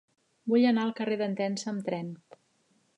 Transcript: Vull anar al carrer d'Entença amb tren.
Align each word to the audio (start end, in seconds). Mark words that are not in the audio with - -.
Vull 0.53 0.65
anar 0.69 0.85
al 0.87 0.95
carrer 1.01 1.19
d'Entença 1.21 1.71
amb 1.75 1.87
tren. 1.91 2.13